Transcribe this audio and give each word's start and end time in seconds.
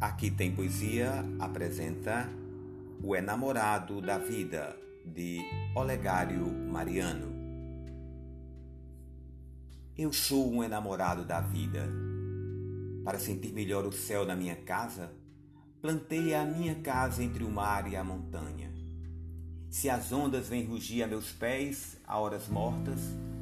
Aqui 0.00 0.30
tem 0.30 0.54
poesia 0.54 1.24
apresenta 1.38 2.28
O 3.02 3.14
Enamorado 3.14 4.00
da 4.00 4.18
Vida 4.18 4.76
de 5.04 5.40
Olegário 5.74 6.46
Mariano. 6.46 7.32
Eu 9.96 10.12
sou 10.12 10.52
um 10.52 10.64
enamorado 10.64 11.24
da 11.24 11.40
vida. 11.40 11.88
Para 13.04 13.18
sentir 13.18 13.52
melhor 13.52 13.86
o 13.86 13.92
céu 13.92 14.26
na 14.26 14.34
minha 14.34 14.56
casa, 14.56 15.12
plantei 15.80 16.34
a 16.34 16.44
minha 16.44 16.74
casa 16.76 17.22
entre 17.22 17.44
o 17.44 17.50
mar 17.50 17.90
e 17.90 17.94
a 17.94 18.02
montanha. 18.02 18.72
Se 19.70 19.88
as 19.88 20.10
ondas 20.12 20.48
vêm 20.48 20.64
rugir 20.64 21.02
a 21.02 21.06
meus 21.06 21.30
pés 21.30 21.96
a 22.06 22.18
horas 22.18 22.48
mortas, 22.48 23.00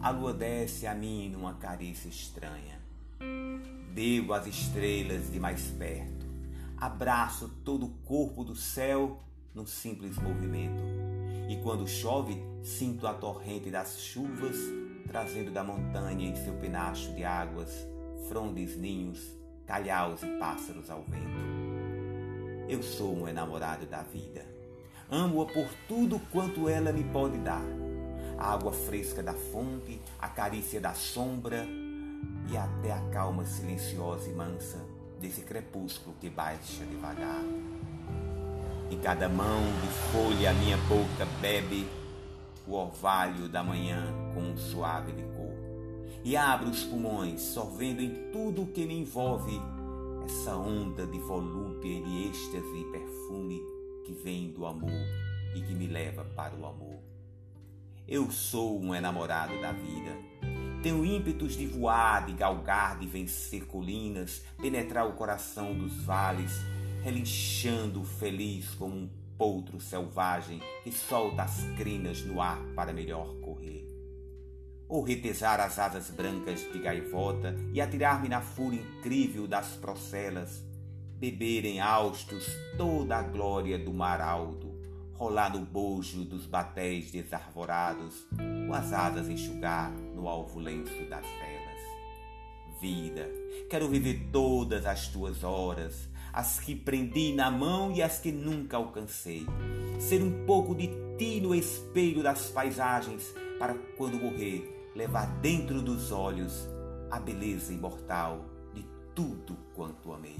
a 0.00 0.10
lua 0.10 0.34
desce 0.34 0.86
a 0.86 0.94
mim 0.94 1.30
numa 1.30 1.54
carícia 1.54 2.08
estranha. 2.08 2.78
Bebo 3.94 4.34
as 4.34 4.46
estrelas 4.46 5.30
de 5.32 5.40
mais 5.40 5.62
perto, 5.78 6.23
abraço 6.76 7.48
todo 7.64 7.86
o 7.86 7.90
corpo 8.04 8.44
do 8.44 8.54
céu 8.54 9.20
num 9.54 9.66
simples 9.66 10.18
movimento. 10.18 10.82
E 11.48 11.56
quando 11.62 11.86
chove, 11.86 12.42
sinto 12.62 13.06
a 13.06 13.14
torrente 13.14 13.70
das 13.70 13.98
chuvas 14.00 14.56
trazendo 15.06 15.50
da 15.50 15.62
montanha 15.62 16.28
em 16.28 16.34
seu 16.34 16.54
penacho 16.54 17.12
de 17.14 17.24
águas, 17.24 17.70
frondes, 18.28 18.76
ninhos, 18.76 19.20
calhaus 19.66 20.22
e 20.22 20.38
pássaros 20.38 20.90
ao 20.90 21.02
vento. 21.02 21.54
Eu 22.68 22.82
sou 22.82 23.14
um 23.14 23.28
enamorado 23.28 23.86
da 23.86 24.02
vida. 24.02 24.44
Amo-a 25.10 25.46
por 25.46 25.68
tudo 25.86 26.18
quanto 26.32 26.68
ela 26.68 26.92
me 26.92 27.04
pode 27.04 27.38
dar. 27.38 27.62
A 28.38 28.54
água 28.54 28.72
fresca 28.72 29.22
da 29.22 29.34
fonte, 29.34 30.00
a 30.18 30.28
carícia 30.28 30.80
da 30.80 30.94
sombra 30.94 31.64
e 32.50 32.56
até 32.56 32.92
a 32.92 33.00
calma 33.10 33.44
silenciosa 33.44 34.28
e 34.28 34.32
mansa 34.32 34.93
desse 35.24 35.40
crepúsculo 35.40 36.14
que 36.20 36.28
baixa 36.28 36.84
devagar. 36.84 37.42
Em 38.90 38.98
cada 38.98 39.26
mão 39.26 39.62
de 39.80 39.88
folha 40.12 40.50
a 40.50 40.54
minha 40.54 40.76
boca 40.76 41.24
bebe 41.40 41.86
o 42.66 42.74
orvalho 42.74 43.48
da 43.48 43.62
manhã 43.62 44.12
com 44.34 44.40
um 44.40 44.56
suave 44.56 45.12
licor. 45.12 45.54
E 46.22 46.36
abro 46.36 46.68
os 46.68 46.84
pulmões, 46.84 47.40
sorvendo 47.40 48.02
em 48.02 48.30
tudo 48.32 48.62
o 48.62 48.66
que 48.66 48.86
me 48.86 49.00
envolve 49.00 49.58
essa 50.26 50.56
onda 50.56 51.06
de 51.06 51.18
volúpia 51.18 51.88
e 51.88 52.02
de 52.02 52.28
êxtase 52.28 52.80
e 52.80 52.84
perfume 52.92 53.62
que 54.04 54.12
vem 54.12 54.50
do 54.50 54.66
amor 54.66 54.90
e 55.54 55.60
que 55.62 55.74
me 55.74 55.86
leva 55.86 56.24
para 56.36 56.54
o 56.54 56.66
amor. 56.66 56.98
Eu 58.06 58.30
sou 58.30 58.78
um 58.78 58.94
enamorado 58.94 59.58
da 59.60 59.72
vida. 59.72 60.53
Tenho 60.84 61.02
ímpetos 61.02 61.56
de 61.56 61.66
voar, 61.66 62.26
de 62.26 62.34
galgar, 62.34 62.98
de 62.98 63.06
vencer 63.06 63.64
colinas, 63.64 64.42
penetrar 64.60 65.08
o 65.08 65.14
coração 65.14 65.72
dos 65.72 65.96
vales, 66.04 66.52
relinchando 67.02 68.04
feliz 68.04 68.74
como 68.74 68.94
um 68.94 69.10
potro 69.38 69.80
selvagem 69.80 70.60
que 70.82 70.92
solta 70.92 71.44
as 71.44 71.64
crinas 71.78 72.22
no 72.26 72.38
ar 72.38 72.62
para 72.76 72.92
melhor 72.92 73.34
correr. 73.40 73.88
Ou 74.86 75.02
retesar 75.02 75.58
as 75.58 75.78
asas 75.78 76.10
brancas 76.10 76.60
de 76.70 76.78
gaivota 76.78 77.56
e 77.72 77.80
atirar-me 77.80 78.28
na 78.28 78.42
fúria 78.42 78.82
incrível 78.82 79.48
das 79.48 79.68
procelas, 79.76 80.62
beber 81.16 81.64
em 81.64 81.80
austos 81.80 82.46
toda 82.76 83.16
a 83.16 83.22
glória 83.22 83.78
do 83.78 83.94
mar 83.94 84.20
alto, 84.20 84.73
rolar 85.24 85.50
no 85.54 85.64
bojo 85.64 86.22
dos 86.22 86.44
batéis 86.44 87.10
desarvorados, 87.10 88.26
ou 88.68 88.74
as 88.74 88.92
asas 88.92 89.26
enxugar 89.26 89.90
no 89.90 90.28
alvo 90.28 90.60
lenço 90.60 91.02
das 91.08 91.24
velas. 91.24 92.78
Vida, 92.78 93.26
quero 93.70 93.88
viver 93.88 94.28
todas 94.30 94.84
as 94.84 95.08
tuas 95.08 95.42
horas, 95.42 96.10
as 96.30 96.60
que 96.60 96.76
prendi 96.76 97.32
na 97.32 97.50
mão 97.50 97.90
e 97.90 98.02
as 98.02 98.18
que 98.18 98.30
nunca 98.30 98.76
alcancei. 98.76 99.46
Ser 99.98 100.22
um 100.22 100.44
pouco 100.44 100.74
de 100.74 100.90
ti 101.16 101.40
no 101.40 101.54
espelho 101.54 102.22
das 102.22 102.50
paisagens, 102.50 103.34
para 103.58 103.72
quando 103.96 104.20
morrer, 104.20 104.90
levar 104.94 105.24
dentro 105.40 105.80
dos 105.80 106.12
olhos 106.12 106.68
a 107.10 107.18
beleza 107.18 107.72
imortal 107.72 108.44
de 108.74 108.84
tudo 109.14 109.56
quanto 109.74 110.12
amei. 110.12 110.36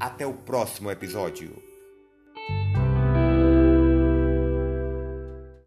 Até 0.00 0.26
o 0.26 0.32
próximo 0.32 0.90
episódio. 0.90 1.66